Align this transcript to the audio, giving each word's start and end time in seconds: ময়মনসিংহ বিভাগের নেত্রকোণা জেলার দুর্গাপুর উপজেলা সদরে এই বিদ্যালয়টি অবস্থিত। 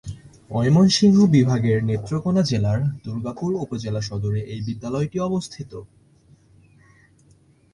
ময়মনসিংহ 0.51 1.17
বিভাগের 1.35 1.79
নেত্রকোণা 1.83 2.41
জেলার 2.41 2.79
দুর্গাপুর 3.05 3.51
উপজেলা 3.55 4.01
সদরে 4.01 4.41
এই 4.53 4.61
বিদ্যালয়টি 4.67 5.17
অবস্থিত। 5.19 5.71